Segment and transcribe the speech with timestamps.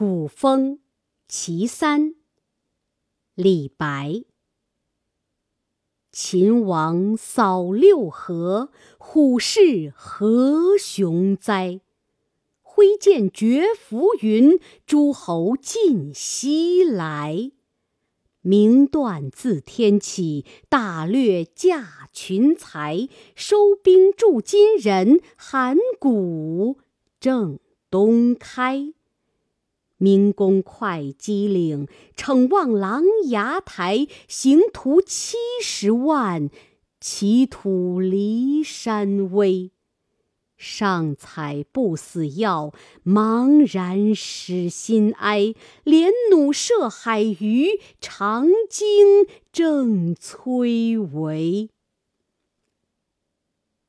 [0.00, 0.78] 古风
[1.26, 2.14] 其三。
[3.34, 4.22] 李白。
[6.12, 11.80] 秦王扫六合，虎视何雄哉！
[12.62, 17.50] 挥剑绝浮云，诸侯尽西来。
[18.40, 23.08] 名断自天起，大略驾群才。
[23.34, 26.78] 收兵助金人，函谷
[27.18, 27.58] 正
[27.90, 28.94] 东开。
[29.98, 34.06] 明公会稽岭，骋望琅琊台。
[34.26, 36.48] 行徒七十万，
[37.00, 39.70] 其土离山微。
[40.56, 42.72] 上采不死药，
[43.04, 45.54] 茫然失心哀。
[45.84, 51.68] 连弩射海鱼，长鲸正崔嵬。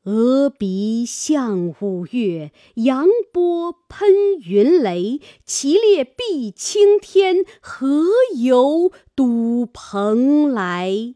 [0.10, 5.22] 峨鼻向五岳，扬波喷云雷。
[5.46, 11.14] 其列碧青天，何由独蓬莱？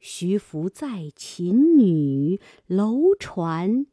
[0.00, 3.86] 徐福载秦女，楼船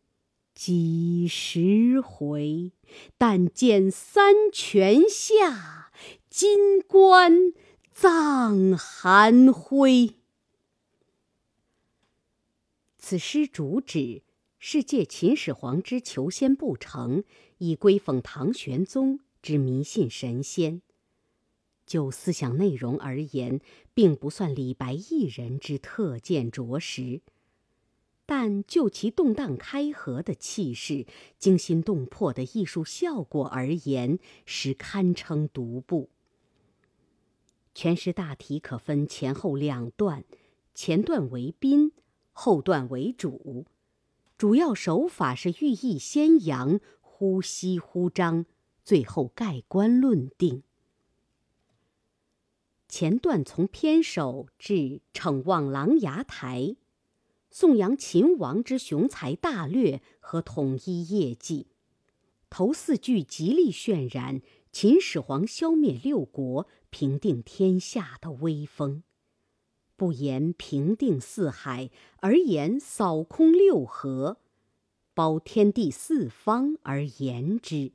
[0.55, 2.71] 几时回？
[3.19, 5.91] 但见三泉下，
[6.27, 7.53] 金棺
[7.93, 10.15] 葬寒灰。
[13.09, 14.21] 此诗主旨
[14.59, 17.23] 是借秦始皇之求仙不成，
[17.57, 20.83] 以归讽唐玄宗之迷信神仙。
[21.87, 23.61] 就思想内容而言，
[23.95, 27.21] 并不算李白一人之特见卓识，
[28.27, 31.07] 但就其动荡开合的气势、
[31.39, 36.11] 惊心动魄的艺术效果而言，实堪称独步。
[37.73, 40.23] 全诗大体可分前后两段，
[40.75, 41.91] 前段为宾。
[42.41, 43.65] 后段为主，
[44.37, 48.45] 主要手法是寓意先扬，忽息忽张，
[48.81, 50.63] 最后盖棺论定。
[52.87, 56.77] 前段从偏首至骋望琅琊台，
[57.51, 61.67] 颂扬秦王之雄才大略和统一业绩。
[62.49, 69.03] 头四句极力渲染秦始皇消灭六国、平定天下的威风。
[69.99, 71.89] 不言平定四海，
[72.21, 74.37] 而言扫空六合，
[75.13, 77.91] 包天地四方而言之。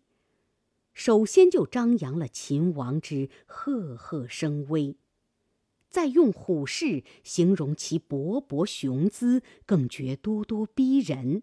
[0.93, 4.97] 首先就张扬了秦王之赫赫声威，
[5.89, 11.43] 再用虎视形容其勃勃雄姿，更觉咄咄逼人。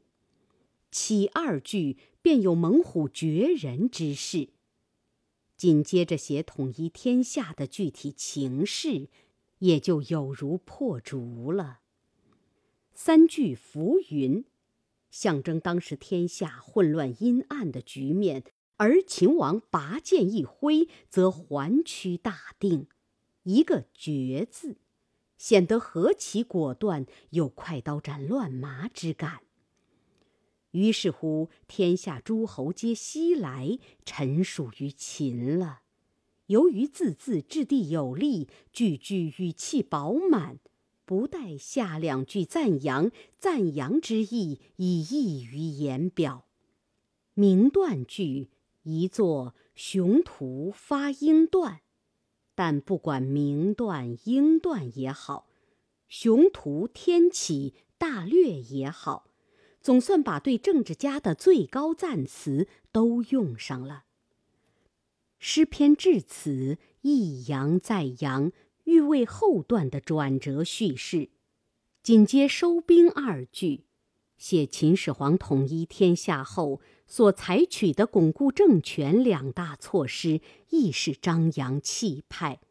[0.91, 4.49] 起二句便有猛虎绝人之势，
[5.57, 9.09] 紧接着写统一天下的具体情势。
[9.61, 11.79] 也就有如破竹了。
[12.93, 14.45] 三句浮云，
[15.09, 18.43] 象征当时天下混乱阴暗的局面，
[18.77, 22.87] 而秦王拔剑一挥，则环区大定。
[23.43, 24.77] 一个决字，
[25.37, 29.41] 显得何其果断，有快刀斩乱麻之感。
[30.71, 35.81] 于是乎，天下诸侯皆西来，臣属于秦了。
[36.51, 40.59] 由于字字掷地有力，句句语气饱满，
[41.05, 46.47] 不待下两句赞扬，赞扬之意已溢于言表。
[47.35, 48.49] 名断句
[48.83, 51.79] 一作雄图发英断，
[52.53, 55.47] 但不管名断英断也好，
[56.09, 59.29] 雄图天启大略也好，
[59.79, 64.03] 总算把对政治家的最高赞词都用上了。
[65.43, 68.51] 诗篇至此一扬再扬，
[68.83, 71.29] 欲为后段的转折叙事。
[72.03, 73.85] 紧接收兵二句，
[74.37, 82.61] 写秦始皇统一天下后所采取的巩固政权两大措施，亦是张扬气派。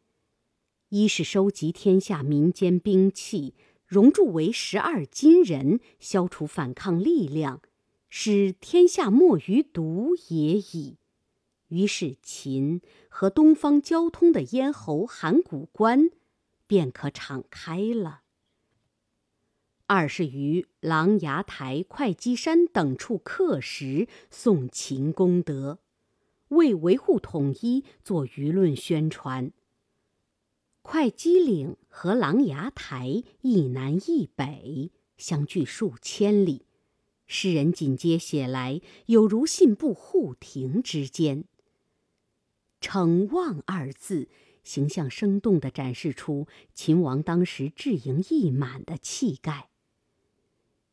[0.87, 3.53] 一是收集天下民间兵器，
[3.85, 7.61] 熔铸为十二金人，消除反抗力量，
[8.07, 10.95] 使天下莫于独也已。
[11.71, 16.09] 于是，秦和东方交通的咽喉函谷关，
[16.67, 18.23] 便可敞开了。
[19.87, 25.79] 二是于琅琊台、会稽山等处刻石，颂秦功德，
[26.49, 29.53] 为维护统一做舆论宣传。
[30.81, 36.65] 会稽岭和琅琊台一南一北，相距数千里，
[37.27, 41.45] 诗人紧接写来，有如信步护庭之间。
[42.81, 44.27] 成望二字，
[44.63, 49.69] 形象生动地展示出秦王当时志盈意满的气概。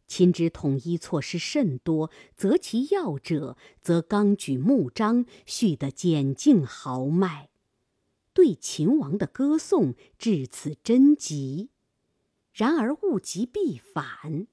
[0.06, 7.50] 秦之统一措施甚多，择其要者，则纲举目张，叙得简净豪迈，
[8.32, 11.70] 对秦王的歌颂至此真极。
[12.52, 14.46] 然而物极必反，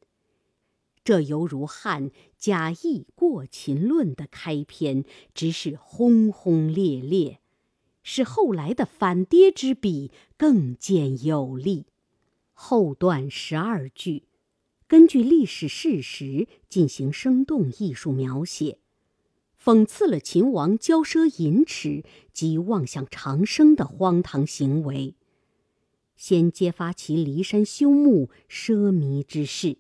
[1.06, 2.76] 这犹如汉贾谊
[3.14, 5.06] 《过秦论》的开篇，
[5.36, 7.40] 只是轰轰烈烈，
[8.02, 11.86] 使后来的反跌之笔更见有力。
[12.54, 14.24] 后段十二句。
[14.88, 18.80] 根据历史事实进行生动艺术描写，
[19.64, 22.04] 讽刺了秦王骄奢淫侈
[22.34, 25.14] 及妄想长生的荒唐行为。
[26.16, 29.78] 先揭发其骊山修墓奢靡之事。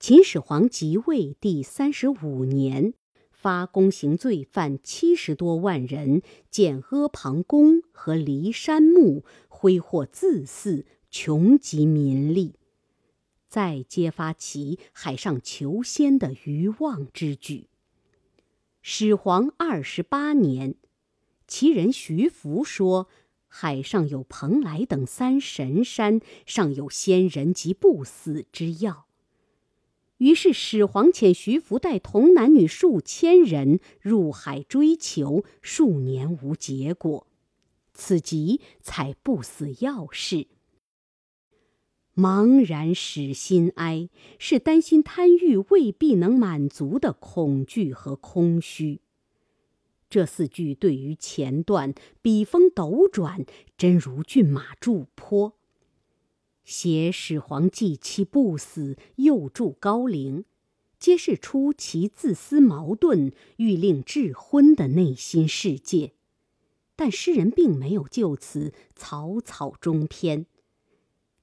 [0.00, 2.94] 秦始皇即位第三十五年，
[3.30, 12.54] 发宫刑罪犯七十多万人，建阿房宫和骊山墓，挥霍自肆，穷极民力。
[13.46, 17.68] 再揭发其海上求仙的愚妄之举。
[18.80, 20.76] 始皇二十八年，
[21.46, 23.08] 其人徐福说
[23.46, 29.04] ：“海上有蓬莱等三神山，上有仙人及不死之药。”
[30.20, 37.26] 于是始皇遣徐福带童男女数千人入海追求，数年无结果，
[37.94, 40.46] 此即采不死药事。
[42.14, 49.00] 茫然使心哀，是担心贪欲未必能满足的恐惧和空虚。
[50.10, 53.46] 这四句对于前段笔锋斗转，
[53.78, 55.54] 真如骏马驻坡。
[56.64, 60.44] 写始皇既期不死，又筑高陵，
[60.98, 66.12] 揭示出其自私矛盾、欲令智昏的内心世界。
[66.94, 70.46] 但诗人并没有就此草草终篇。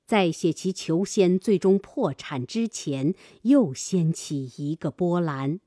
[0.06, 5.60] 在写其求仙最终破产之前，又掀起一个波澜。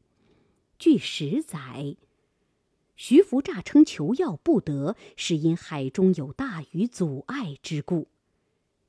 [0.78, 1.96] 据史载，
[2.96, 8.08] 徐福诈称求药不得，是因海中有大鱼阻碍之故。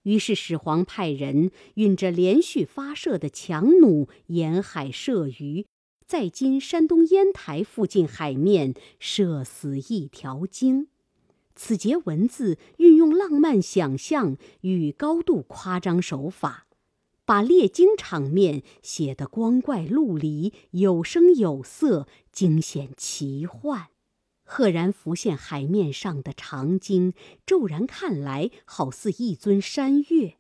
[0.04, 5.66] 于是始皇派人运着连续发射的强弩沿海射鱼，
[6.06, 10.88] 在今山东烟台附近海面射死一条鲸。
[11.56, 16.66] 此节文字运用浪漫想象与高度夸张手法，
[17.26, 23.90] 把猎鲸场面写得光怪陆离、有声有色、惊险奇幻。
[24.54, 27.14] 赫然浮现海面上的长鲸，
[27.46, 30.36] 骤然看来好似一尊山岳。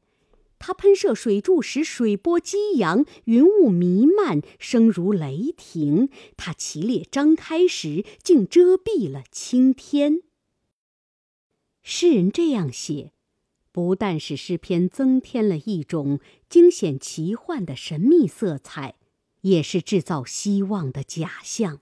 [0.60, 10.20] 它喷射水柱时，水波激扬，云雾弥漫，声如雷霆；它其裂张开时，竟遮蔽了青天。
[11.82, 13.14] 诗人这样写，
[13.72, 16.20] 不但使诗篇增添了一种
[16.50, 18.96] 惊险奇幻的神秘色彩，
[19.44, 21.80] 也是制造希望的假象，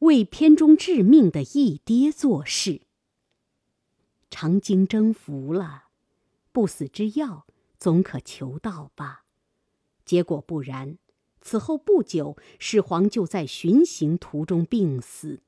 [0.00, 2.82] 为篇中致命的一跌做事。
[4.30, 5.84] 长鲸征服了，
[6.52, 7.46] 不死之药
[7.78, 9.24] 总可求到吧？
[10.04, 10.98] 结果不然，
[11.40, 15.40] 此后不久，始皇就在巡行途中病死。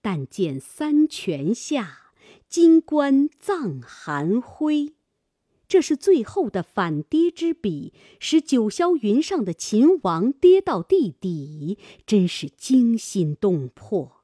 [0.00, 2.00] 但见三泉下。
[2.48, 4.94] 金冠葬寒灰，
[5.66, 14.22] 这是最后的反跌之笔，使九霄云上的秦王跌到地底，真是惊心动魄。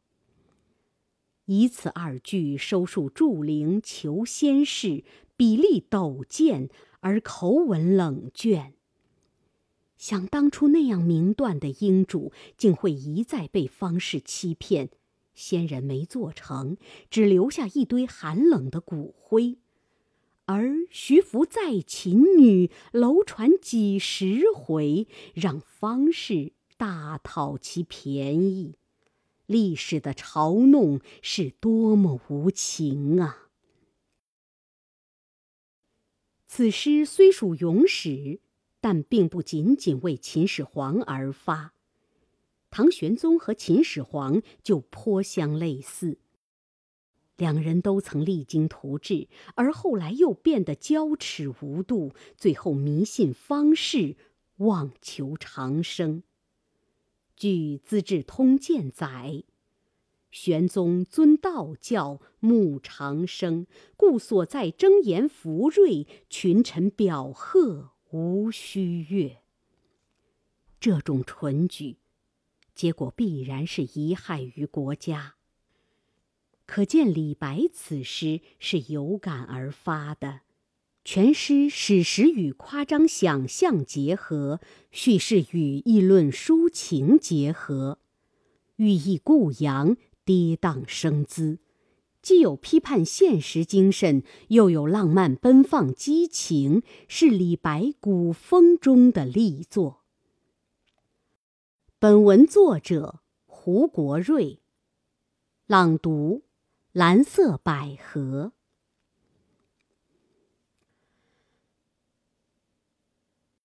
[1.46, 5.02] 以此二句收束祝陵求仙事，
[5.36, 6.68] 笔力陡健
[7.00, 8.72] 而口吻冷倦。
[9.96, 14.90] 想当初那样明断的英主，竟会一再被方士欺骗。
[15.34, 16.76] 仙人没做成，
[17.10, 19.58] 只留下一堆寒冷的骨灰，
[20.52, 28.74] 而徐福再擒女，楼传几十回，让方士大讨其便宜。
[29.46, 33.48] 历史的嘲弄是多么无情啊！
[36.48, 38.40] 此诗虽属咏史，
[38.80, 41.74] 但并不仅仅为秦始皇而发。
[42.70, 46.18] 唐玄宗和秦始皇就颇相类似，
[47.40, 54.14] 两人都曾励精图治，而后来又变得骄耻无度，最后迷信方士，
[54.58, 56.22] 妄求长生。
[57.34, 59.44] 据《资治通鉴》载，
[60.30, 63.66] 玄宗尊道教，慕长生，
[63.96, 69.38] 故所在征言福瑞，群臣表贺，无虚越。
[70.78, 71.96] 这种蠢举。
[72.74, 75.36] 结果必然是贻害于国家。
[76.70, 80.42] 可见李白此诗是有感而发的，
[81.04, 84.60] 全诗史实与夸张想象结合，
[84.92, 87.98] 叙事与议论抒情结合，
[88.76, 91.58] 寓意故扬，跌宕生姿，
[92.22, 100.04] 既有批判现实精神，又有浪漫奔放激情，是李白古风中的力作。
[101.98, 104.60] 本文作者胡国瑞，
[105.66, 106.44] 朗读：
[106.92, 108.52] 蓝色百合。